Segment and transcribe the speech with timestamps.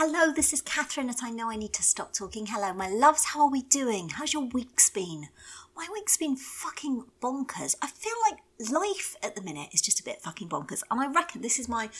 [0.00, 2.46] Hello, this is Catherine at I Know I Need to Stop Talking.
[2.46, 4.10] Hello, my loves, how are we doing?
[4.10, 5.26] How's your week's been?
[5.76, 7.74] My week's been fucking bonkers.
[7.82, 10.84] I feel like life at the minute is just a bit fucking bonkers.
[10.88, 11.90] And I reckon this is my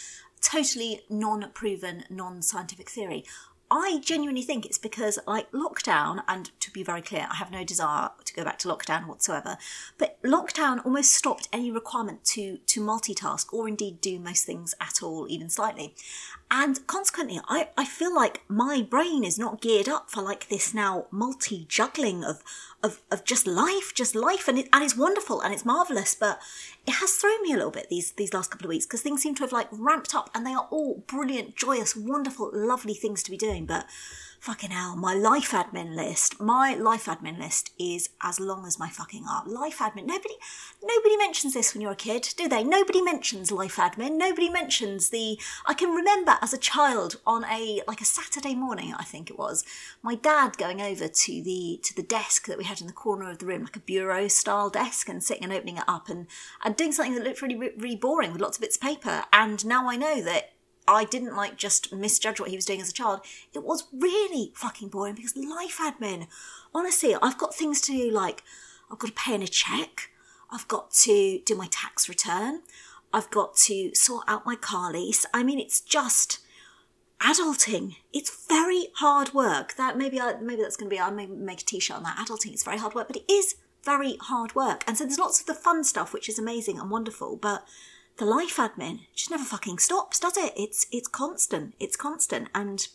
[0.41, 3.25] totally non proven, non scientific theory.
[3.71, 7.65] I genuinely think it's because, like, lockdown, and to be very clear, I have no
[7.65, 9.59] desire to go back to lockdown whatsoever,
[9.99, 15.03] but lockdown almost stopped any requirement to, to multitask or indeed do most things at
[15.03, 15.95] all, even slightly.
[16.51, 20.73] And consequently, I, I feel like my brain is not geared up for like this
[20.73, 22.43] now multi juggling of,
[22.83, 24.49] of, of just life, just life.
[24.49, 26.41] And, it, and it's wonderful and it's marvelous, but
[26.87, 29.23] it has thrown me a little bit these, these last couple of weeks because things
[29.23, 33.23] seem to have like ramped up and they are all brilliant, joyous, wonderful, lovely things
[33.25, 33.67] to be doing.
[33.67, 33.85] But
[34.41, 38.89] fucking hell, my life admin list, my life admin list is as long as my
[38.89, 39.49] fucking arm.
[39.49, 40.35] Life admin, nobody,
[40.83, 42.63] nobody mentions this when you're a kid, do they?
[42.63, 44.17] Nobody mentions life admin.
[44.17, 48.95] Nobody mentions the, I can remember as a child on a, like a Saturday morning,
[48.97, 49.65] I think it was,
[50.03, 53.31] my dad going over to the, to the desk that we had in the corner
[53.31, 56.27] of the room, like a bureau style desk and sitting and opening it up and,
[56.65, 59.25] and doing something that looked really, really boring with lots of bits of paper.
[59.33, 60.53] And now I know that
[60.89, 63.21] I didn't like just misjudge what he was doing as a child.
[63.53, 66.27] It was really fucking boring because life admin,
[66.75, 68.43] honestly, I've got things to do like
[68.91, 70.11] I've got to pay in a check,
[70.51, 72.63] I've got to do my tax return,
[73.13, 75.27] I've got to sort out my car lease.
[75.35, 76.39] I mean, it's just
[77.21, 77.97] adulting.
[78.13, 79.77] It's very hard work.
[79.77, 82.17] That maybe I, maybe that's going to be I may make a t-shirt on that.
[82.17, 84.85] Adulting is very hard work, but it is very hard work.
[84.87, 87.67] And so there's lots of the fun stuff which is amazing and wonderful, but
[88.19, 90.53] the life admin just never fucking stops, does it?
[90.57, 91.75] It's it's constant.
[91.81, 92.49] It's constant.
[92.55, 92.87] And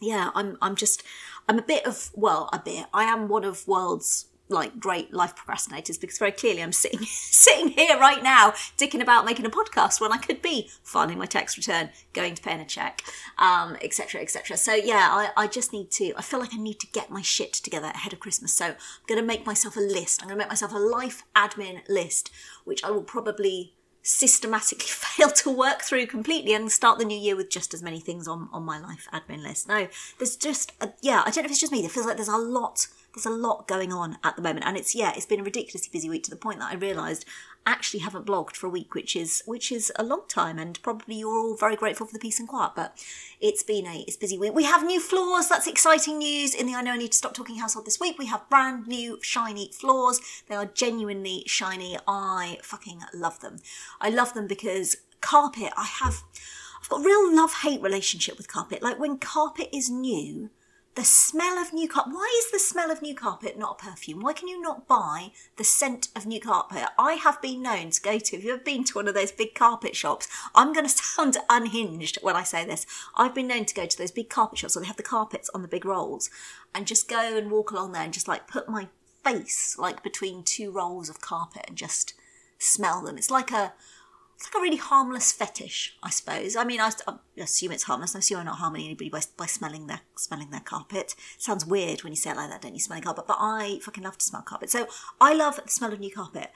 [0.00, 1.02] yeah, I'm I'm just
[1.48, 2.86] I'm a bit of well, a bit.
[2.92, 7.68] I am one of world's like great life procrastinators because very clearly I'm sitting sitting
[7.68, 11.56] here right now dicking about making a podcast when I could be filing my tax
[11.56, 13.02] return, going to pay in a check,
[13.38, 14.20] um, etc.
[14.22, 14.56] etc.
[14.56, 17.22] So yeah, I, I just need to I feel like I need to get my
[17.22, 18.52] shit together ahead of Christmas.
[18.52, 20.22] So I'm gonna make myself a list.
[20.22, 22.30] I'm gonna make myself a life admin list,
[22.64, 27.36] which I will probably systematically fail to work through completely and start the new year
[27.36, 29.68] with just as many things on, on my life admin list.
[29.68, 29.88] No,
[30.18, 31.84] there's just, a, yeah, I don't know if it's just me.
[31.84, 34.66] It feels like there's a lot, there's a lot going on at the moment.
[34.66, 37.24] And it's, yeah, it's been a ridiculously busy week to the point that I realised
[37.66, 41.16] actually haven't blogged for a week, which is which is a long time, and probably
[41.16, 42.72] you're all very grateful for the peace and quiet.
[42.74, 43.04] But
[43.40, 44.54] it's been a it's busy week.
[44.54, 45.48] We have new floors.
[45.48, 48.18] That's exciting news in the I know I need to stop talking household this week.
[48.18, 50.20] We have brand new shiny floors.
[50.48, 51.98] They are genuinely shiny.
[52.06, 53.58] I fucking love them.
[54.00, 55.72] I love them because carpet.
[55.76, 56.22] I have.
[56.82, 58.82] I've got a real love hate relationship with carpet.
[58.82, 60.48] Like when carpet is new,
[60.96, 62.12] the smell of new carpet.
[62.12, 64.20] Why is the smell of new carpet not a perfume?
[64.20, 66.84] Why can you not buy the scent of new carpet?
[66.98, 69.54] I have been known to go to, if you've been to one of those big
[69.54, 72.86] carpet shops, I'm going to sound unhinged when I say this.
[73.14, 75.48] I've been known to go to those big carpet shops where they have the carpets
[75.54, 76.28] on the big rolls
[76.74, 78.88] and just go and walk along there and just like put my
[79.22, 82.14] face like between two rolls of carpet and just
[82.58, 83.16] smell them.
[83.16, 83.74] It's like a,
[84.40, 86.56] it's like a really harmless fetish, I suppose.
[86.56, 88.16] I mean, I, I assume it's harmless.
[88.16, 91.14] I assume I'm not harming anybody by, by smelling their smelling their carpet.
[91.36, 92.80] Sounds weird when you say it like that, don't you?
[92.80, 94.70] Smelling carpet, but I fucking love to smell carpet.
[94.70, 94.88] So
[95.20, 96.52] I love the smell of new carpet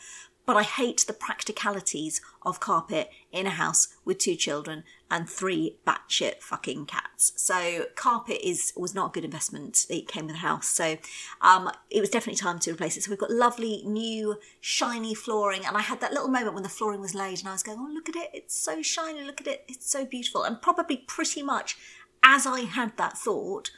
[0.47, 5.77] but I hate the practicalities of carpet in a house with two children and three
[5.87, 7.33] batshit fucking cats.
[7.37, 9.87] So carpet is was not a good investment.
[9.89, 10.97] It came with the house, so
[11.41, 13.05] um, it was definitely time to replace it.
[13.05, 16.69] So we've got lovely new shiny flooring, and I had that little moment when the
[16.69, 18.31] flooring was laid, and I was going, "Oh, look at it!
[18.35, 19.23] It's so shiny!
[19.23, 19.65] Look at it!
[19.69, 21.77] It's so beautiful!" And probably pretty much
[22.25, 23.71] as I had that thought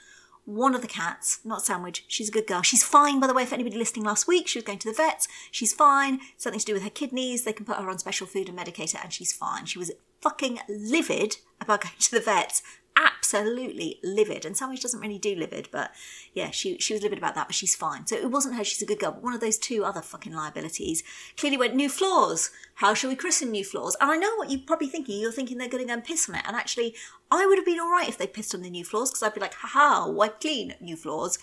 [0.47, 2.63] one of the cats, not Sandwich, she's a good girl.
[2.63, 4.47] She's fine, by the way, for anybody listening last week.
[4.47, 5.27] She was going to the vets.
[5.51, 6.21] She's fine.
[6.37, 7.43] Something to do with her kidneys.
[7.43, 9.67] They can put her on special food and medicate her, and she's fine.
[9.67, 9.91] She was
[10.21, 12.63] fucking livid about going to the vets
[12.97, 14.45] absolutely livid.
[14.45, 15.93] And Sandwich doesn't really do livid, but
[16.33, 18.07] yeah, she she was livid about that, but she's fine.
[18.07, 19.13] So it wasn't her, she's a good girl.
[19.13, 21.03] But one of those two other fucking liabilities
[21.37, 22.51] clearly went new floors.
[22.77, 23.97] How shall we christen new floors?
[24.01, 25.21] And I know what you're probably thinking.
[25.21, 26.43] You're thinking they're going to go and piss on it.
[26.47, 26.95] And actually,
[27.31, 29.35] I would have been all right if they pissed on the new floors because I'd
[29.35, 31.39] be like, haha, wipe clean new floors.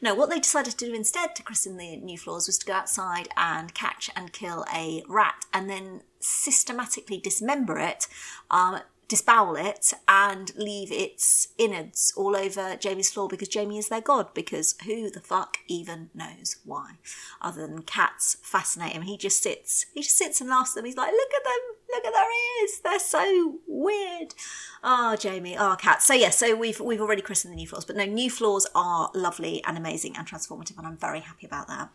[0.00, 2.72] No, what they decided to do instead to christen the new floors was to go
[2.72, 8.06] outside and catch and kill a rat and then systematically dismember it.
[8.50, 14.02] Um, disbowel it and leave its innards all over Jamie's floor because Jamie is their
[14.02, 14.34] god.
[14.34, 16.98] Because who the fuck even knows why?
[17.40, 19.02] Other than cats fascinate him.
[19.02, 20.84] He just sits, he just sits and laughs at them.
[20.84, 22.80] He's like, look at them, look at their ears.
[22.82, 24.34] They're so weird.
[24.82, 26.06] Oh, Jamie, ah, oh, cats.
[26.06, 29.10] So yeah, so we've we've already christened the new floors, but no, new floors are
[29.14, 31.90] lovely and amazing and transformative, and I'm very happy about that.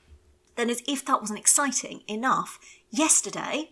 [0.55, 2.59] Then, as if that wasn't exciting enough,
[2.89, 3.69] yesterday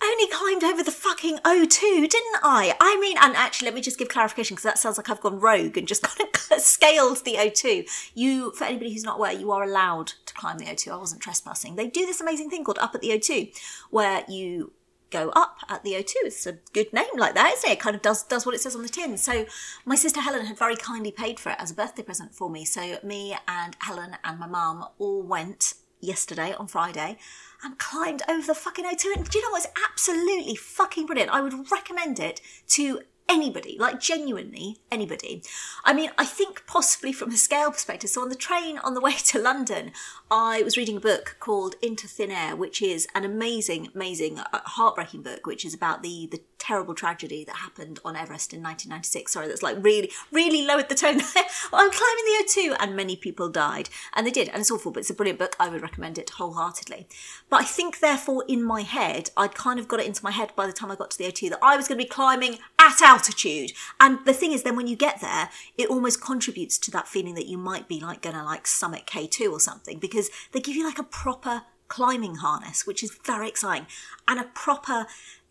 [0.00, 2.76] I only climbed over the fucking O2, didn't I?
[2.78, 5.40] I mean, and actually, let me just give clarification because that sounds like I've gone
[5.40, 8.10] rogue and just kind of scaled the O2.
[8.14, 10.92] You, for anybody who's not aware, you are allowed to climb the O2.
[10.92, 11.76] I wasn't trespassing.
[11.76, 13.56] They do this amazing thing called Up at the O2,
[13.90, 14.72] where you
[15.10, 16.14] go up at the O2.
[16.24, 17.74] It's a good name like that, isn't it?
[17.74, 19.16] It kind of does does what it says on the tin.
[19.16, 19.46] So
[19.84, 22.64] my sister Helen had very kindly paid for it as a birthday present for me.
[22.64, 27.18] So me and Helen and my mum all went yesterday on Friday
[27.62, 29.16] and climbed over the fucking O2.
[29.16, 31.32] And do you know what's absolutely fucking brilliant?
[31.32, 35.42] I would recommend it to anybody, like genuinely anybody.
[35.84, 38.10] I mean, I think possibly from a scale perspective.
[38.10, 39.92] So on the train on the way to London,
[40.30, 44.60] I was reading a book called Into Thin Air, which is an amazing, amazing, uh,
[44.64, 49.32] heartbreaking book, which is about the the terrible tragedy that happened on Everest in 1996.
[49.32, 51.20] Sorry, that's like really, really lowered the tone.
[51.72, 54.92] I'm climbing the O2, and many people died, and they did, and it's awful.
[54.92, 55.54] But it's a brilliant book.
[55.60, 57.06] I would recommend it wholeheartedly.
[57.48, 60.52] But I think, therefore, in my head, I'd kind of got it into my head
[60.56, 62.58] by the time I got to the O2 that I was going to be climbing
[62.78, 63.72] at altitude.
[63.98, 65.48] And the thing is, then when you get there,
[65.78, 69.06] it almost contributes to that feeling that you might be like going to like summit
[69.06, 73.48] K2 or something because they give you like a proper climbing harness, which is very
[73.48, 73.86] exciting,
[74.28, 75.06] and a proper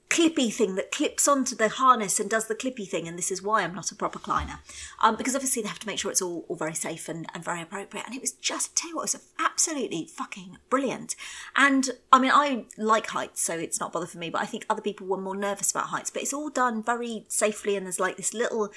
[0.10, 3.08] clippy thing that clips onto the harness and does the clippy thing.
[3.08, 4.60] And this is why I'm not a proper climber.
[5.02, 7.44] Um, because obviously they have to make sure it's all, all very safe and, and
[7.44, 8.06] very appropriate.
[8.06, 11.16] And it was just, tell you what, it was absolutely fucking brilliant.
[11.56, 14.66] And I mean, I like heights, so it's not bother for me, but I think
[14.70, 16.10] other people were more nervous about heights.
[16.10, 17.76] But it's all done very safely.
[17.76, 18.72] And there's like this little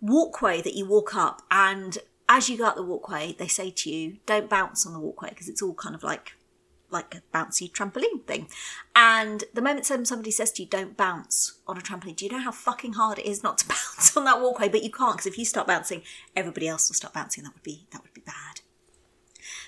[0.00, 1.42] walkway that you walk up.
[1.50, 1.98] And
[2.28, 5.28] as you go up the walkway, they say to you, don't bounce on the walkway
[5.30, 6.32] because it's all kind of like
[6.92, 8.48] like a bouncy trampoline thing.
[8.94, 12.40] And the moment somebody says to you, don't bounce on a trampoline, do you know
[12.40, 14.68] how fucking hard it is not to bounce on that walkway?
[14.68, 16.02] But you can't because if you start bouncing,
[16.34, 17.44] everybody else will start bouncing.
[17.44, 18.61] That would be, that would be bad.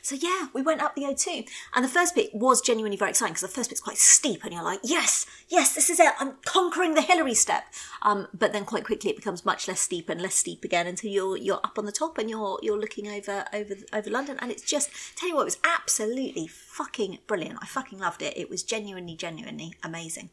[0.05, 1.49] So yeah, we went up the O2.
[1.75, 4.53] And the first bit was genuinely very exciting because the first bit's quite steep and
[4.53, 6.13] you're like, yes, yes, this is it.
[6.21, 7.65] I'm conquering the Hillary step.
[8.03, 11.11] Um, but then quite quickly it becomes much less steep and less steep again until
[11.11, 14.37] you're, you're up on the top and you're, you're looking over, over, over London.
[14.43, 17.61] And it's just, tell you what, it was absolutely fucking brilliant.
[17.63, 18.37] I fucking loved it.
[18.37, 20.29] It was genuinely, genuinely amazing.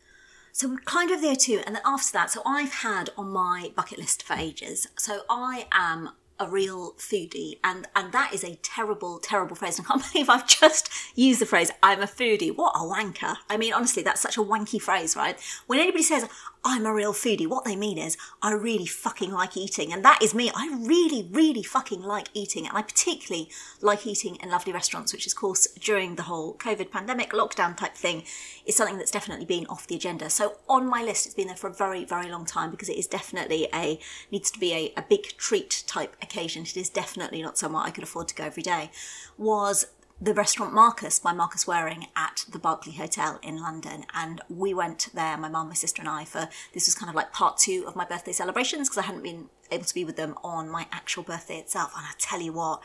[0.52, 3.72] So we climbed over the O2, and then after that, so I've had on my
[3.74, 4.86] bucket list for ages.
[4.98, 6.10] So I am
[6.40, 9.80] a real foodie and and that is a terrible terrible phrase.
[9.80, 12.56] I can't believe i've just used the phrase i'm a foodie.
[12.56, 13.38] What a wanker.
[13.50, 15.38] I mean honestly that's such a wanky phrase right?
[15.68, 16.28] When anybody says
[16.64, 17.48] I'm a real foodie.
[17.48, 19.92] What they mean is, I really fucking like eating.
[19.92, 20.52] And that is me.
[20.54, 22.68] I really, really fucking like eating.
[22.68, 23.50] And I particularly
[23.82, 27.96] like eating in lovely restaurants, which, of course, during the whole COVID pandemic lockdown type
[27.96, 28.24] thing,
[28.66, 30.30] is something that's definitely been off the agenda.
[30.30, 32.98] So on my list, it's been there for a very, very long time because it
[32.98, 34.00] is definitely a,
[34.32, 36.62] needs to be a, a big treat type occasion.
[36.62, 38.92] It is definitely not somewhere I could afford to go every day.
[39.38, 39.88] Was
[40.22, 44.06] the restaurant Marcus by Marcus Wareing at the Berkeley Hotel in London.
[44.14, 47.16] And we went there, my mum, my sister, and I, for this was kind of
[47.16, 50.18] like part two of my birthday celebrations because I hadn't been able to be with
[50.18, 51.94] them on my actual birthday itself.
[51.98, 52.82] And I tell you what,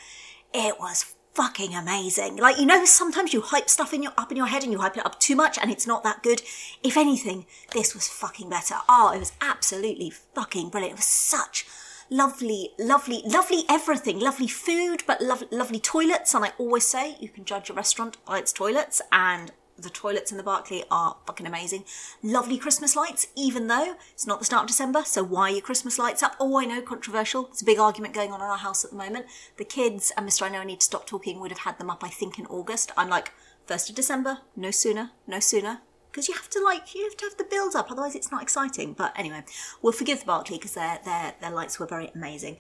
[0.55, 2.37] it was fucking amazing.
[2.37, 4.79] Like, you know, sometimes you hype stuff in your, up in your head and you
[4.79, 6.41] hype it up too much and it's not that good.
[6.83, 8.77] If anything, this was fucking better.
[8.89, 10.95] Oh, it was absolutely fucking brilliant.
[10.95, 11.67] It was such
[12.11, 14.19] lovely, lovely, lovely everything.
[14.21, 16.35] Lovely food, but lo- lovely toilets.
[16.35, 20.31] And I always say you can judge a restaurant by its toilets, and the toilets
[20.31, 21.85] in the Berkeley are fucking amazing.
[22.23, 25.61] Lovely Christmas lights, even though it's not the start of December, so why are your
[25.61, 26.35] Christmas lights up?
[26.41, 27.49] Oh, I know, controversial.
[27.49, 29.27] It's a big argument going on in our house at the moment.
[29.59, 30.43] The kids, and Mr.
[30.43, 32.47] I know I need to stop talking, would have had them up, I think, in
[32.47, 32.91] August.
[32.97, 33.33] I'm like,
[33.67, 35.81] 1st of December, no sooner, no sooner
[36.17, 38.43] because you have to like you have to have the build up otherwise it's not
[38.43, 38.95] exciting.
[38.95, 39.45] But anyway
[39.83, 42.57] we'll forgive the Berkeley because their their their lights were very amazing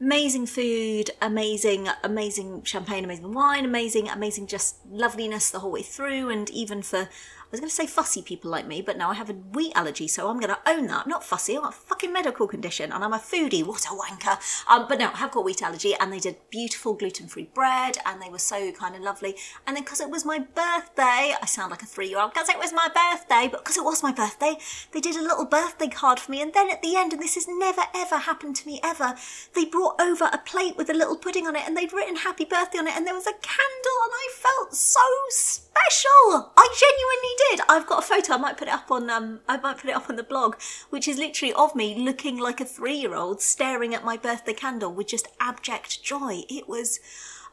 [0.00, 6.30] amazing food amazing amazing champagne amazing wine amazing amazing just loveliness the whole way through
[6.30, 7.08] and even for
[7.48, 9.72] I was going to say fussy people like me, but now I have a wheat
[9.74, 11.04] allergy, so I'm going to own that.
[11.04, 13.64] I'm not fussy, I'm a fucking medical condition, and I'm a foodie.
[13.64, 14.38] What a wanker.
[14.68, 18.20] Um, but no, I have got wheat allergy, and they did beautiful gluten-free bread, and
[18.20, 19.34] they were so kind of lovely.
[19.66, 22.74] And then because it was my birthday, I sound like a three-year-old, because it was
[22.74, 24.58] my birthday, but because it was my birthday,
[24.92, 27.36] they did a little birthday card for me, and then at the end, and this
[27.36, 29.14] has never ever happened to me ever,
[29.54, 32.44] they brought over a plate with a little pudding on it, and they'd written happy
[32.44, 36.52] birthday on it, and there was a candle, and I felt so special.
[36.56, 37.60] I genuinely did.
[37.68, 38.34] I've got a photo.
[38.34, 40.56] I might put it up on um I might put it up on the blog,
[40.90, 45.08] which is literally of me looking like a three-year-old staring at my birthday candle with
[45.08, 46.42] just abject joy.
[46.48, 47.00] It was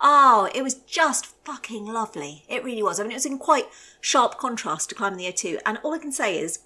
[0.02, 2.44] Oh, it was just fucking lovely.
[2.50, 3.00] It really was.
[3.00, 3.68] I mean, it was in quite
[4.02, 5.60] sharp contrast to climbing the O2.
[5.66, 6.60] And all I can say is,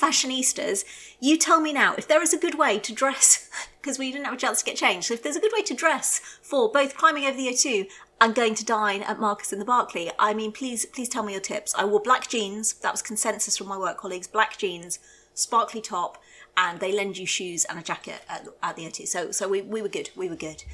[0.00, 0.84] fashionistas,
[1.20, 3.48] you tell me now if there is a good way to dress,
[3.80, 5.08] because we didn't have a chance to get changed.
[5.08, 7.86] So if there's a good way to dress for both climbing over the O2
[8.20, 10.10] I'm going to dine at Marcus in the Berkeley.
[10.18, 11.74] I mean, please, please tell me your tips.
[11.76, 12.74] I wore black jeans.
[12.74, 14.26] That was consensus from my work colleagues.
[14.26, 14.98] Black jeans,
[15.34, 16.22] sparkly top,
[16.56, 19.06] and they lend you shoes and a jacket at, at the O2.
[19.08, 20.10] So, so we, we were good.
[20.16, 20.64] We were good.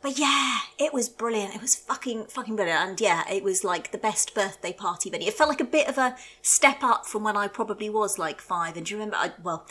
[0.00, 1.54] But yeah, it was brilliant.
[1.54, 2.80] It was fucking, fucking brilliant.
[2.80, 5.28] And yeah, it was like the best birthday party venue.
[5.28, 8.40] It felt like a bit of a step up from when I probably was like
[8.40, 8.76] five.
[8.76, 9.66] And do you remember, I, well,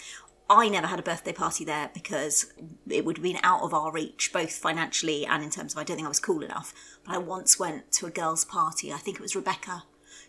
[0.50, 2.52] I never had a birthday party there because
[2.90, 5.84] it would have been out of our reach, both financially and in terms of I
[5.84, 6.74] don't think I was cool enough.
[7.06, 8.92] But I once went to a girl's party.
[8.92, 9.84] I think it was Rebecca.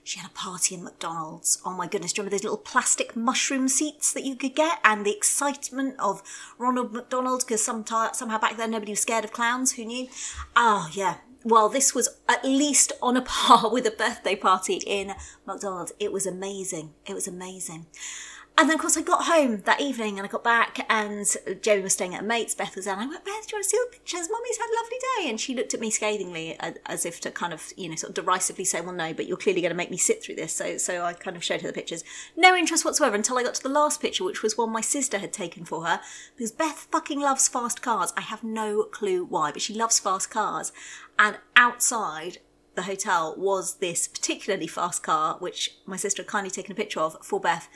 [0.04, 1.60] She had a party in McDonald's.
[1.64, 4.78] Oh my goodness, do you remember those little plastic mushroom seats that you could get?
[4.84, 6.22] And the excitement of
[6.58, 10.08] Ronald McDonald, because somehow back then nobody was scared of clowns, who knew?
[10.56, 11.16] Oh, yeah.
[11.44, 15.14] Well, this was at least on a par with a birthday party in
[15.46, 15.92] McDonald's.
[16.00, 16.94] It was amazing.
[17.06, 17.86] It was amazing.
[18.60, 21.24] And then, of course, I got home that evening and I got back, and
[21.62, 22.56] Joey was staying at a mate's.
[22.56, 24.28] Beth was there, and I went, Beth, do you want to see the pictures?
[24.28, 25.30] Mummy's had a lovely day.
[25.30, 28.24] And she looked at me scathingly, as if to kind of, you know, sort of
[28.24, 30.52] derisively say, Well, no, but you're clearly going to make me sit through this.
[30.52, 32.02] So, so I kind of showed her the pictures.
[32.36, 35.18] No interest whatsoever until I got to the last picture, which was one my sister
[35.18, 36.00] had taken for her,
[36.36, 38.12] because Beth fucking loves fast cars.
[38.16, 40.72] I have no clue why, but she loves fast cars.
[41.16, 42.38] And outside,
[42.74, 47.00] the hotel was this particularly fast car, which my sister had kindly taken a picture
[47.00, 47.68] of for Beth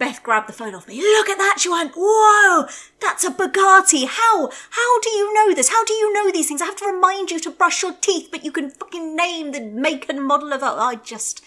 [0.00, 0.96] Beth grabbed the phone off me.
[0.96, 1.58] Look at that!
[1.58, 2.66] She went, whoa!
[3.00, 4.06] That's a Bugatti!
[4.08, 4.48] How?
[4.70, 5.68] How do you know this?
[5.68, 6.62] How do you know these things?
[6.62, 9.60] I have to remind you to brush your teeth, but you can fucking name the
[9.60, 10.64] make and model of it.
[10.64, 11.44] I just...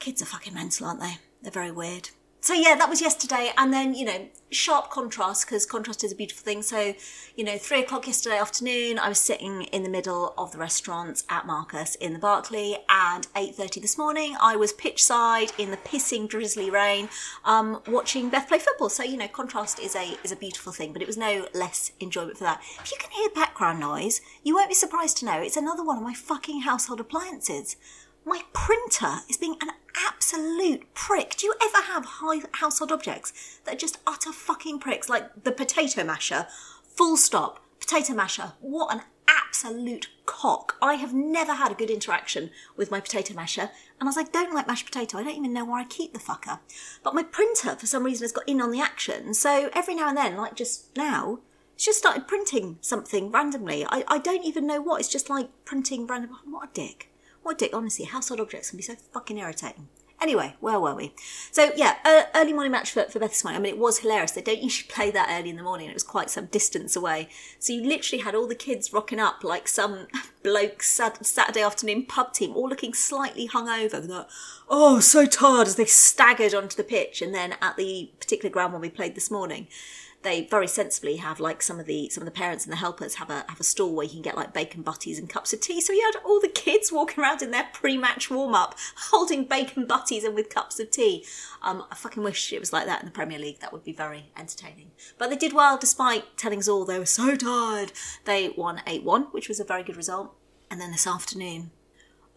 [0.00, 1.18] Kids are fucking mental, aren't they?
[1.40, 5.66] They're very weird so yeah, that was yesterday, and then you know, sharp contrast because
[5.66, 6.62] contrast is a beautiful thing.
[6.62, 6.94] So,
[7.36, 11.24] you know, three o'clock yesterday afternoon, I was sitting in the middle of the restaurant
[11.28, 15.70] at Marcus in the Berkeley, and eight thirty this morning, I was pitch side in
[15.70, 17.08] the pissing drizzly rain,
[17.44, 18.88] um, watching Beth play football.
[18.88, 21.90] So you know, contrast is a is a beautiful thing, but it was no less
[21.98, 22.62] enjoyment for that.
[22.80, 25.98] If you can hear background noise, you won't be surprised to know it's another one
[25.98, 27.76] of my fucking household appliances.
[28.24, 29.70] My printer is being an
[30.06, 31.36] absolute prick.
[31.36, 35.08] Do you ever have high household objects that are just utter fucking pricks?
[35.08, 36.46] Like the potato masher,
[36.82, 38.52] full stop, potato masher.
[38.60, 40.76] What an absolute cock.
[40.82, 44.54] I have never had a good interaction with my potato masher, and as I don't
[44.54, 45.18] like mashed potato.
[45.18, 46.60] I don't even know where I keep the fucker.
[47.02, 49.34] But my printer, for some reason, has got in on the action.
[49.34, 51.40] So every now and then, like just now,
[51.74, 53.84] it's just started printing something randomly.
[53.84, 55.00] I, I don't even know what.
[55.00, 56.30] It's just like printing random.
[56.32, 57.07] Oh, what a dick.
[57.54, 59.88] Dick, honestly, household objects can be so fucking irritating.
[60.20, 61.14] Anyway, where were we?
[61.52, 63.60] So yeah, uh, early morning match for, for Beth morning.
[63.60, 64.32] I mean, it was hilarious.
[64.32, 65.88] They don't usually play that early in the morning.
[65.88, 67.28] It was quite some distance away.
[67.60, 70.08] So you literally had all the kids rocking up like some
[70.42, 73.90] bloke Saturday afternoon pub team, all looking slightly hungover.
[73.92, 74.28] They're like,
[74.68, 77.22] oh, so tired as they staggered onto the pitch.
[77.22, 79.68] And then at the particular ground one we played this morning,
[80.22, 83.14] they very sensibly have like some of the some of the parents and the helpers
[83.16, 85.60] have a have a stall where you can get like bacon butties and cups of
[85.60, 85.80] tea.
[85.80, 88.74] So you had all the kids walking around in their pre-match warm up,
[89.10, 91.24] holding bacon butties and with cups of tea.
[91.62, 93.60] Um, I fucking wish it was like that in the Premier League.
[93.60, 94.90] That would be very entertaining.
[95.18, 97.92] But they did well despite telling us all they were so tired.
[98.24, 100.34] They won eight one, which was a very good result.
[100.70, 101.70] And then this afternoon,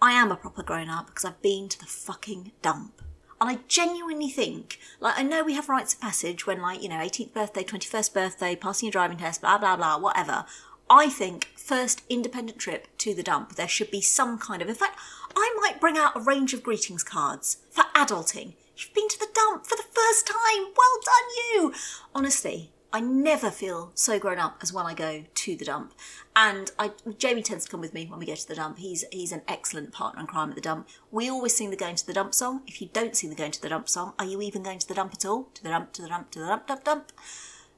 [0.01, 3.01] I am a proper grown up because I've been to the fucking dump.
[3.41, 6.89] And I genuinely think, like, I know we have rites of passage when, like, you
[6.89, 10.45] know, 18th birthday, 21st birthday, passing your driving test, blah, blah, blah, whatever.
[10.91, 14.75] I think first independent trip to the dump, there should be some kind of, in
[14.75, 15.00] fact,
[15.36, 18.53] I might bring out a range of greetings cards for adulting.
[18.77, 20.67] You've been to the dump for the first time.
[20.77, 21.74] Well done, you.
[22.13, 25.93] Honestly, I never feel so grown up as when I go to the dump.
[26.36, 28.79] And I, Jamie tends to come with me when we go to the dump.
[28.79, 30.89] He's he's an excellent partner in crime at the dump.
[31.10, 32.62] We always sing the going to the dump song.
[32.67, 34.88] If you don't sing the going to the dump song, are you even going to
[34.88, 35.43] the dump at all?
[35.53, 37.12] To the dump, to the dump, to the dump, dump, dump.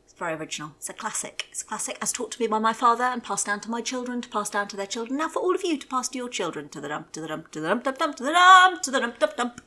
[0.03, 0.71] It's very original.
[0.77, 1.45] It's a classic.
[1.51, 3.81] It's a classic as taught to me by my father and passed down to my
[3.81, 5.17] children, to pass down to their children.
[5.17, 6.69] Now for all of you to pass to your children.
[6.69, 8.91] To the dump, to the dump, to the dump, dump, dump, to the dump, to
[8.91, 9.61] the dump, dump, dump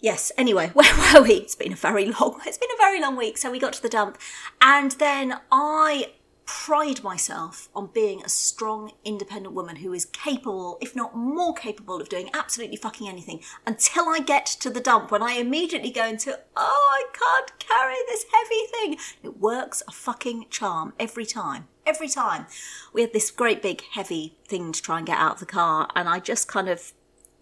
[0.00, 1.34] yes, anyway, where were we?
[1.34, 3.38] It's been a very long, it's been a very long week.
[3.38, 4.18] So we got to the dump
[4.60, 6.12] and then I
[6.46, 12.00] pride myself on being a strong, independent woman who is capable, if not more capable,
[12.00, 16.06] of doing absolutely fucking anything until I get to the dump when I immediately go
[16.06, 18.96] into, oh, I can't carry this heavy thing.
[19.24, 21.66] It works a fucking charm every time.
[21.84, 22.46] Every time.
[22.92, 25.88] We had this great big heavy thing to try and get out of the car,
[25.96, 26.92] and I just kind of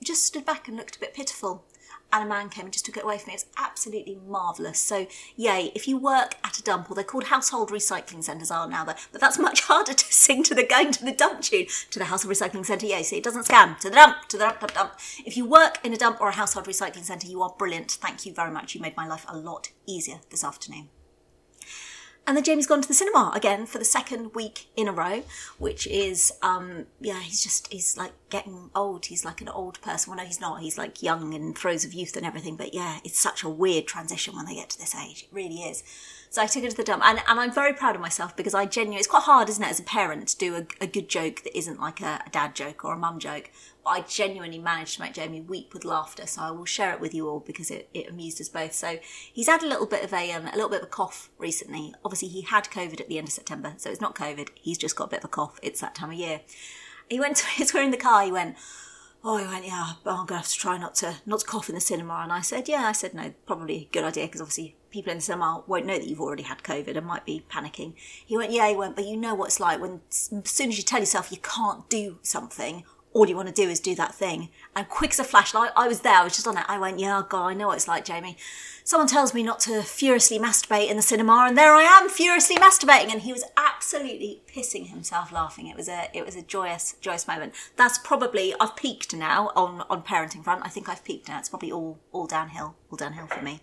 [0.03, 1.65] just stood back and looked a bit pitiful
[2.15, 3.35] and a man came and just took it away from me.
[3.35, 4.79] It's absolutely marvellous.
[4.79, 8.69] So, yay, if you work at a dump, or they're called household recycling centres are
[8.69, 11.99] now, but that's much harder to sing to the going to the dump tune, to
[11.99, 14.61] the household recycling centre, yay, see, it doesn't scam, to the dump, to the dump,
[14.61, 14.93] dump, dump.
[15.27, 17.91] If you work in a dump or a household recycling centre, you are brilliant.
[17.91, 18.77] Thank you very much.
[18.77, 20.91] You made my life a lot easier this afternoon.
[22.27, 25.25] And then Jamie's gone to the cinema again for the second week in a row,
[25.59, 29.07] which is, um, yeah, he's just, he's like getting old.
[29.07, 30.11] He's like an old person.
[30.11, 30.61] Well, no, he's not.
[30.61, 32.57] He's like young and throes of youth and everything.
[32.57, 35.25] But yeah, it's such a weird transition when they get to this age.
[35.25, 35.85] It really is.
[36.35, 37.05] So I took her to the dump.
[37.07, 39.71] And, and I'm very proud of myself because I genuinely, it's quite hard, isn't it,
[39.71, 42.57] as a parent to do a, a good joke that isn't like a, a dad
[42.57, 43.53] joke or a mum joke.
[43.85, 46.27] But I genuinely managed to make Jamie weep with laughter.
[46.27, 48.73] So I will share it with you all because it, it amused us both.
[48.73, 48.99] So
[49.33, 51.95] he's had a little bit of a, um, a little bit of a cough recently.
[52.05, 53.75] Obviously he had COVID at the end of September.
[53.77, 54.49] So it's not COVID.
[54.57, 55.61] He's just got a bit of a cough.
[55.63, 56.41] It's that time of year.
[57.09, 58.25] He went to, he's in the car.
[58.25, 58.57] He went,
[59.23, 61.77] oh, he went, yeah, I'm gonna have to try not to not to cough in
[61.77, 62.23] the cinema.
[62.25, 65.19] And I said, yeah, I said no, probably a good idea because obviously people in
[65.19, 67.95] the cinema won't know that you've already had COVID and might be panicking.
[68.25, 70.79] He went, yeah, he went, but you know what it's like when as soon as
[70.79, 74.15] you tell yourself you can't do something, all you want to do is do that
[74.15, 74.51] thing.
[74.77, 76.65] And quick as a flash, I, I was there, I was just on it.
[76.69, 78.37] I went, yeah, God, I know what it's like, Jamie.
[78.85, 82.57] Someone tells me not to furiously masturbate in the cinema, and there I am furiously
[82.57, 83.11] masturbating.
[83.11, 85.67] And he was absolutely pissing himself laughing.
[85.67, 87.55] It was a, it was a joyous, joyous moment.
[87.77, 90.65] That's probably I've peaked now on on parenting front.
[90.65, 91.39] I think I've peaked now.
[91.39, 93.61] It's probably all all downhill, all downhill for me.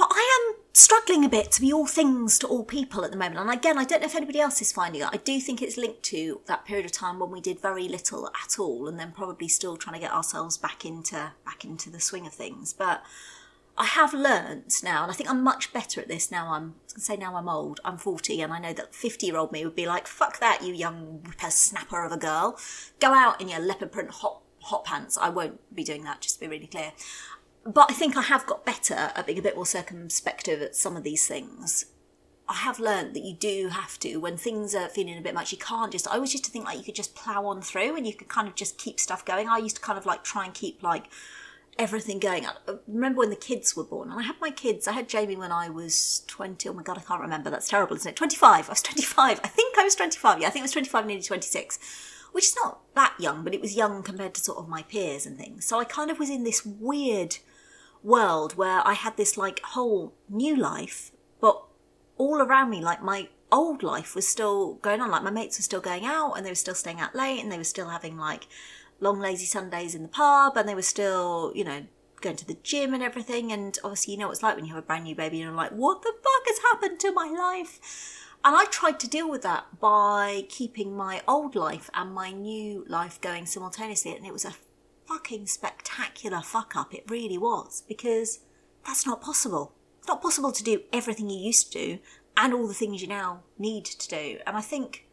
[0.00, 3.18] But I am struggling a bit to be all things to all people at the
[3.18, 3.38] moment.
[3.38, 5.08] And again, I don't know if anybody else is finding it.
[5.12, 8.28] I do think it's linked to that period of time when we did very little
[8.28, 12.00] at all, and then probably still trying to get ourselves back into back into the
[12.00, 12.72] swing of things.
[12.72, 13.02] But
[13.76, 16.54] I have learnt now, and I think I'm much better at this now.
[16.54, 17.80] I'm I say now I'm old.
[17.84, 20.62] I'm 40, and I know that 50 year old me would be like, "Fuck that,
[20.62, 22.58] you young snapper of a girl.
[23.00, 26.22] Go out in your leopard print hot hot pants." I won't be doing that.
[26.22, 26.92] Just to be really clear
[27.64, 30.96] but I think I have got better at being a bit more circumspective at some
[30.96, 31.86] of these things.
[32.48, 35.52] I have learned that you do have to, when things are feeling a bit much,
[35.52, 36.08] you can't just.
[36.08, 38.28] I always used to think like you could just plow on through and you could
[38.28, 39.48] kind of just keep stuff going.
[39.48, 41.06] I used to kind of like try and keep like
[41.78, 42.46] everything going.
[42.46, 44.88] I uh, remember when the kids were born, and I had my kids.
[44.88, 46.68] I had Jamie when I was 20.
[46.68, 47.50] Oh my God, I can't remember.
[47.50, 48.16] That's terrible, isn't it?
[48.16, 48.68] 25.
[48.68, 49.40] I was 25.
[49.44, 50.40] I think I was 25.
[50.40, 51.78] Yeah, I think I was 25, nearly 26,
[52.32, 55.24] which is not that young, but it was young compared to sort of my peers
[55.24, 55.66] and things.
[55.66, 57.36] So I kind of was in this weird
[58.02, 61.62] world where I had this like whole new life, but
[62.16, 65.10] all around me, like my old life was still going on.
[65.10, 67.50] Like my mates were still going out and they were still staying out late and
[67.50, 68.46] they were still having like
[69.00, 71.86] long lazy Sundays in the pub and they were still, you know,
[72.20, 73.52] going to the gym and everything.
[73.52, 75.48] And obviously, you know what it's like when you have a brand new baby and
[75.48, 77.80] you're like, what the fuck has happened to my life?
[78.42, 82.84] And I tried to deal with that by keeping my old life and my new
[82.88, 84.16] life going simultaneously.
[84.16, 84.54] And it was a
[85.10, 86.94] fucking spectacular fuck up.
[86.94, 87.82] It really was.
[87.88, 88.40] Because
[88.86, 89.72] that's not possible.
[89.98, 91.98] It's not possible to do everything you used to do
[92.36, 94.38] and all the things you now need to do.
[94.46, 95.06] And I think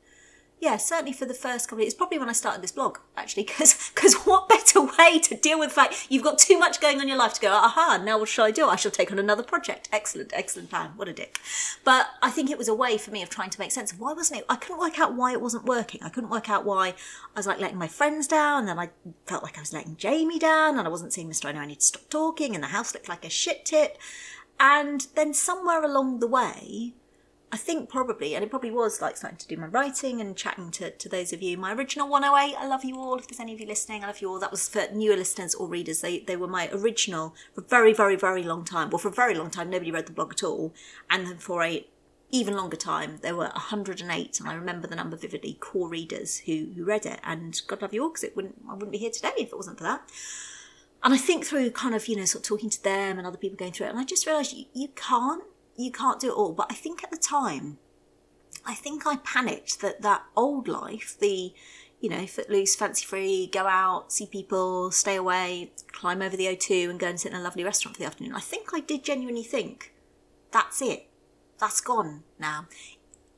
[0.60, 3.92] yeah, certainly for the first couple years, probably when I started this blog, actually, because
[3.94, 7.04] because what better way to deal with the fact you've got too much going on
[7.04, 8.68] in your life to go, aha, now what shall I do?
[8.68, 9.88] I shall take on another project.
[9.92, 10.92] Excellent, excellent plan.
[10.96, 11.40] What a dick.
[11.84, 14.00] But I think it was a way for me of trying to make sense of
[14.00, 16.02] why wasn't it, I couldn't work out why it wasn't working.
[16.04, 18.90] I couldn't work out why I was like letting my friends down, and then I
[19.28, 21.46] felt like I was letting Jamie down, and I wasn't seeing Mr.
[21.46, 23.98] I know I need to stop talking, and the house looked like a shit tip.
[24.60, 26.94] And then somewhere along the way,
[27.50, 30.70] I think probably, and it probably was like starting to do my writing and chatting
[30.72, 31.58] to, to those of you.
[31.58, 33.18] My original 108, I love you all.
[33.18, 34.40] If there's any of you listening, I love you all.
[34.40, 36.02] That was for newer listeners or readers.
[36.02, 38.90] They, they were my original for a very, very, very long time.
[38.90, 40.74] Well, for a very long time, nobody read the blog at all.
[41.10, 41.88] And then for a
[42.30, 46.68] even longer time, there were 108, and I remember the number vividly, core readers who,
[46.76, 47.22] who read it.
[47.24, 49.56] And God love you all, because it wouldn't, I wouldn't be here today if it
[49.56, 50.02] wasn't for that.
[51.02, 53.38] And I think through kind of, you know, sort of talking to them and other
[53.38, 55.44] people going through it, and I just realised you, you can't
[55.78, 56.54] you can't do it all.
[56.54, 57.78] But I think at the time,
[58.66, 61.54] I think I panicked that that old life, the
[62.00, 66.90] you know, footloose, fancy free, go out, see people, stay away, climb over the O2
[66.90, 68.36] and go and sit in a lovely restaurant for the afternoon.
[68.36, 69.94] I think I did genuinely think
[70.52, 71.10] that's it.
[71.60, 72.68] That's gone now.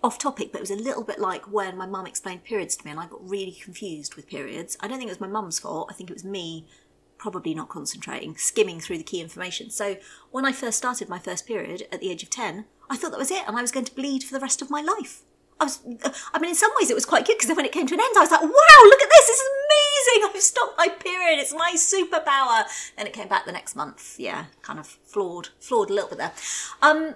[0.04, 2.86] Off topic, but it was a little bit like when my mum explained periods to
[2.86, 4.78] me and I got really confused with periods.
[4.82, 5.88] I don't think it was my mum's fault.
[5.90, 6.68] I think it was me
[7.20, 9.70] probably not concentrating, skimming through the key information.
[9.70, 9.98] So
[10.32, 13.20] when I first started my first period at the age of 10, I thought that
[13.20, 15.22] was it and I was going to bleed for the rest of my life.
[15.60, 15.82] I was,
[16.34, 18.00] I mean, in some ways it was quite good because when it came to an
[18.00, 20.30] end, I was like, wow, look at this, this is amazing.
[20.30, 21.40] I've stopped my period.
[21.40, 22.64] It's my superpower.
[22.96, 24.16] Then it came back the next month.
[24.18, 26.32] Yeah, kind of flawed, flawed a little bit there.
[26.82, 27.16] Um,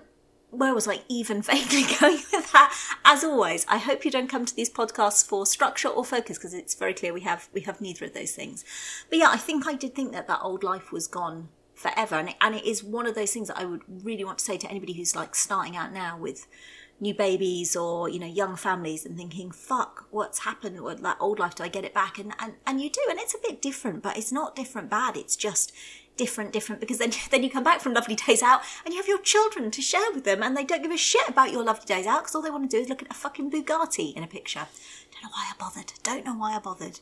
[0.54, 2.76] where was I even vaguely going with that?
[3.04, 6.54] As always, I hope you don't come to these podcasts for structure or focus because
[6.54, 8.63] it's very clear we have we have neither of those things.
[9.10, 12.30] But yeah, I think I did think that that old life was gone forever, and
[12.30, 14.58] it, and it is one of those things that I would really want to say
[14.58, 16.48] to anybody who's like starting out now with
[17.00, 21.39] new babies or you know young families and thinking fuck what's happened with that old
[21.39, 23.62] life do i get it back and, and and you do and it's a bit
[23.62, 25.74] different but it's not different bad it's just
[26.17, 29.08] different, different, because then then you come back from lovely days out and you have
[29.08, 31.86] your children to share with them, and they don't give a shit about your lovely
[31.86, 34.23] days out because all they want to do is look at a fucking Bugatti in
[34.23, 34.67] a picture.
[35.12, 35.93] Don't know why I bothered.
[36.04, 36.99] Don't know why I bothered.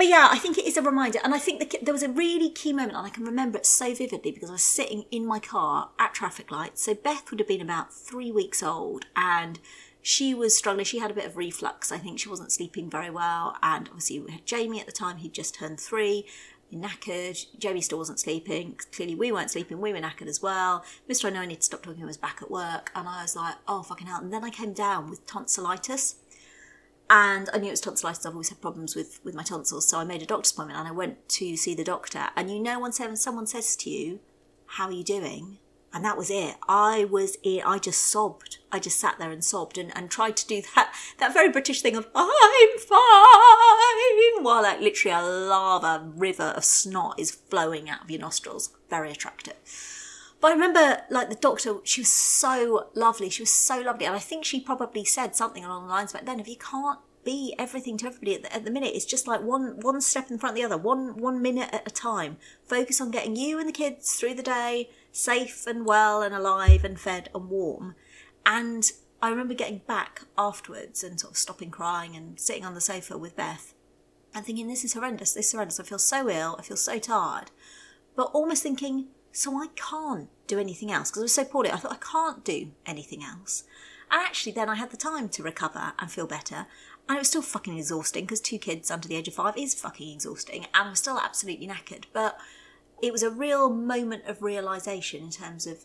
[0.00, 2.08] But yeah, I think it is a reminder, and I think the, there was a
[2.08, 5.26] really key moment, and I can remember it so vividly because I was sitting in
[5.26, 6.82] my car at traffic lights.
[6.82, 9.58] So Beth would have been about three weeks old, and
[10.00, 10.86] she was struggling.
[10.86, 11.92] She had a bit of reflux.
[11.92, 15.18] I think she wasn't sleeping very well, and obviously we had Jamie at the time.
[15.18, 16.24] He'd just turned three,
[16.72, 17.46] knackered.
[17.58, 18.78] Jamie still wasn't sleeping.
[18.92, 19.80] Clearly, we weren't sleeping.
[19.80, 20.84] We were knackered as well.
[21.08, 21.26] Mr.
[21.26, 22.02] I know I need to stop talking.
[22.02, 24.50] I was back at work, and I was like, "Oh fucking hell!" And then I
[24.50, 26.16] came down with tonsillitis,
[27.08, 28.24] and I knew it was tonsillitis.
[28.24, 30.88] I've always had problems with with my tonsils, so I made a doctor's appointment and
[30.88, 32.28] I went to see the doctor.
[32.36, 34.20] And you know, when someone says to you,
[34.66, 35.58] "How are you doing?"
[35.92, 36.56] And that was it.
[36.68, 38.58] I was in, I just sobbed.
[38.70, 41.82] I just sat there and sobbed and, and tried to do that, that very British
[41.82, 48.04] thing of, I'm fine, while like literally a lava river of snot is flowing out
[48.04, 48.70] of your nostrils.
[48.88, 49.54] Very attractive.
[50.40, 53.28] But I remember, like, the doctor, she was so lovely.
[53.28, 54.06] She was so lovely.
[54.06, 56.98] And I think she probably said something along the lines about then, if you can't
[57.24, 58.94] be everything to everybody at the, at the, minute.
[58.94, 61.86] It's just like one one step in front of the other, one one minute at
[61.86, 62.38] a time.
[62.64, 66.84] Focus on getting you and the kids through the day, safe and well and alive
[66.84, 67.94] and fed and warm.
[68.46, 68.90] And
[69.22, 73.18] I remember getting back afterwards and sort of stopping crying and sitting on the sofa
[73.18, 73.74] with Beth
[74.34, 75.80] and thinking, this is horrendous, this is horrendous.
[75.80, 77.50] I feel so ill, I feel so tired.
[78.16, 81.70] But almost thinking, so I can't do anything else because I was so poorly.
[81.70, 83.64] I thought, I can't do anything else.
[84.10, 86.66] And actually, then I had the time to recover and feel better.
[87.08, 89.74] And it was still fucking exhausting because two kids under the age of five is
[89.74, 90.66] fucking exhausting.
[90.74, 92.04] And I was still absolutely knackered.
[92.12, 92.38] But
[93.02, 95.84] it was a real moment of realization in terms of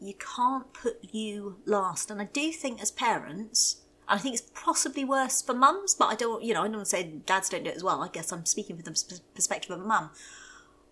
[0.00, 2.10] you can't put you last.
[2.10, 6.06] And I do think as parents, and I think it's possibly worse for mums, but
[6.06, 8.02] I don't, you know, I don't say dads don't do it as well.
[8.02, 10.10] I guess I'm speaking from the perspective of a mum.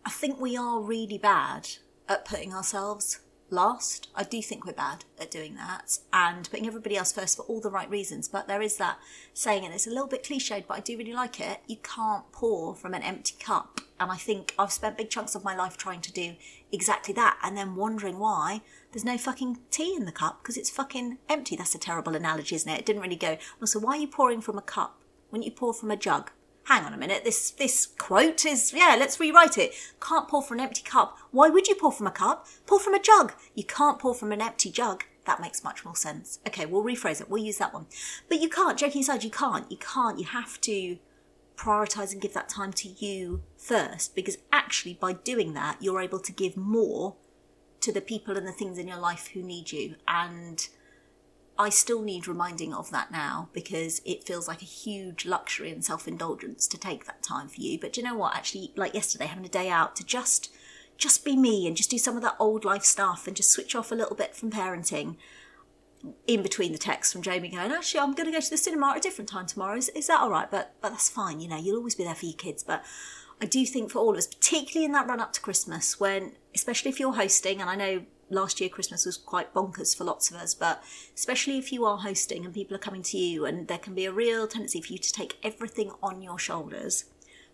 [0.04, 1.68] I think we are really bad
[2.09, 4.08] at putting ourselves last.
[4.14, 7.60] I do think we're bad at doing that and putting everybody else first for all
[7.60, 8.28] the right reasons.
[8.28, 8.98] But there is that
[9.34, 11.60] saying, and it's a little bit cliched, but I do really like it.
[11.66, 13.80] You can't pour from an empty cup.
[13.98, 16.34] And I think I've spent big chunks of my life trying to do
[16.72, 20.70] exactly that and then wondering why there's no fucking tea in the cup because it's
[20.70, 21.54] fucking empty.
[21.54, 22.80] That's a terrible analogy, isn't it?
[22.80, 25.02] It didn't really go, well, so why are you pouring from a cup?
[25.28, 26.30] When you pour from a jug?
[26.64, 29.75] Hang on a minute, this, this quote is, yeah, let's rewrite it.
[30.01, 31.16] Can't pour from an empty cup.
[31.31, 32.46] Why would you pour from a cup?
[32.66, 33.33] Pour from a jug.
[33.55, 35.05] You can't pour from an empty jug.
[35.27, 36.38] That makes much more sense.
[36.46, 37.29] Okay, we'll rephrase it.
[37.29, 37.87] We'll use that one.
[38.29, 39.70] But you can't, joking aside, you can't.
[39.70, 40.18] You can't.
[40.18, 40.99] You have to
[41.57, 46.20] prioritize and give that time to you first because actually by doing that, you're able
[46.20, 47.16] to give more
[47.81, 49.96] to the people and the things in your life who need you.
[50.09, 50.66] And
[51.61, 55.85] I still need reminding of that now because it feels like a huge luxury and
[55.85, 57.79] self indulgence to take that time for you.
[57.79, 58.35] But you know what?
[58.35, 60.51] Actually, like yesterday, having a day out to just
[60.96, 63.75] just be me and just do some of that old life stuff and just switch
[63.75, 65.16] off a little bit from parenting.
[66.27, 68.92] In between the texts from Jamie going, actually, I'm going to go to the cinema
[68.92, 69.77] at a different time tomorrow.
[69.77, 70.51] Is, is that all right?
[70.51, 71.40] But but that's fine.
[71.40, 72.62] You know, you'll always be there for your kids.
[72.62, 72.83] But
[73.38, 76.33] I do think for all of us, particularly in that run up to Christmas, when
[76.55, 80.30] especially if you're hosting, and I know last year Christmas was quite bonkers for lots
[80.30, 80.82] of us, but
[81.14, 84.06] especially if you are hosting and people are coming to you, and there can be
[84.06, 87.04] a real tendency for you to take everything on your shoulders,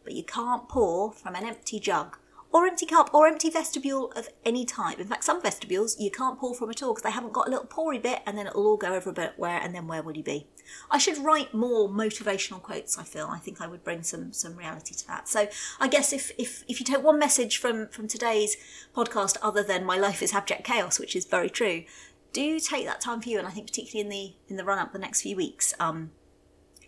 [0.04, 2.18] but you can't pour from an empty jug
[2.52, 4.98] or empty cup or empty vestibule of any type.
[4.98, 7.50] In fact, some vestibules you can't pour from at all because they haven't got a
[7.50, 10.02] little poury bit and then it'll all go over a bit where and then where
[10.02, 10.46] will you be?
[10.90, 13.29] I should write more motivational quotes, I feel.
[13.31, 15.29] I think I would bring some some reality to that.
[15.29, 15.48] So
[15.81, 18.57] I guess if if, if you take one message from, from today's
[18.94, 21.85] podcast other than my life is abject chaos, which is very true,
[22.33, 24.79] do take that time for you and I think particularly in the in the run
[24.79, 26.11] up the next few weeks, um,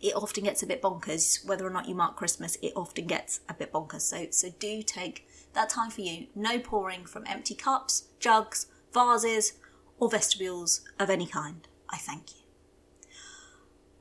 [0.00, 1.46] it often gets a bit bonkers.
[1.46, 4.02] Whether or not you mark Christmas, it often gets a bit bonkers.
[4.02, 6.26] So so do take that time for you.
[6.34, 9.54] No pouring from empty cups, jugs, vases,
[9.98, 11.66] or vestibules of any kind.
[11.90, 12.47] I thank you.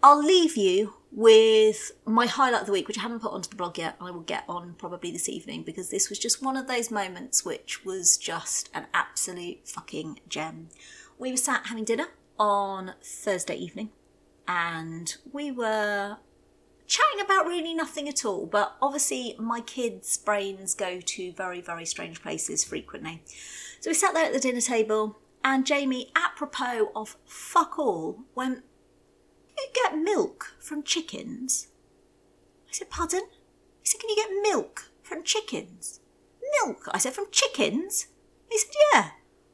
[0.04, 3.56] I'll leave you with my highlight of the week, which I haven't put onto the
[3.56, 3.96] blog yet.
[4.00, 7.44] I will get on probably this evening because this was just one of those moments
[7.44, 10.70] which was just an absolute fucking gem.
[11.18, 12.08] We were sat having dinner
[12.40, 13.90] on Thursday evening
[14.48, 16.18] and we were
[16.88, 21.86] chatting about really nothing at all, but obviously my kids' brains go to very, very
[21.86, 23.22] strange places frequently.
[23.82, 28.64] So we sat there at the dinner table, and Jamie, apropos of fuck all, went,
[29.58, 31.68] You get milk from chickens?
[32.70, 33.24] I said, Pardon?
[33.82, 36.00] He said, Can you get milk from chickens?
[36.62, 36.88] Milk?
[36.92, 38.08] I said, From chickens?
[38.50, 39.10] He said, Yeah.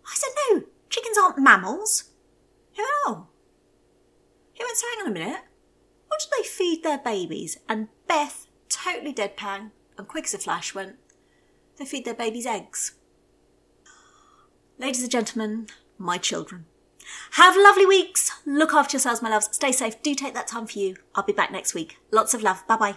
[0.05, 2.11] I said, No, chickens aren't mammals.
[2.71, 3.27] He went, Oh.
[4.51, 5.41] He went, So hang on a minute.
[6.07, 7.57] What do they feed their babies?
[7.67, 10.95] And Beth, totally deadpan and quick as a flash, went,
[11.77, 12.95] They feed their babies eggs.
[14.77, 16.65] Ladies and gentlemen, my children.
[17.31, 18.31] Have lovely weeks.
[18.45, 19.49] Look after yourselves, my loves.
[19.51, 20.01] Stay safe.
[20.01, 20.97] Do take that time for you.
[21.15, 21.97] I'll be back next week.
[22.11, 22.65] Lots of love.
[22.67, 22.95] Bye bye.